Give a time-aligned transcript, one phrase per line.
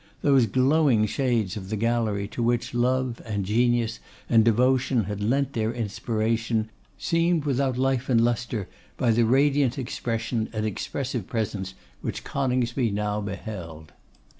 [0.23, 5.53] Those glowing shades of the gallery to which love, and genius, and devotion had lent
[5.53, 8.67] their inspiration, seemed without life and lustre
[8.97, 13.91] by the radiant expression and expressive presence which Coningsby now beheld.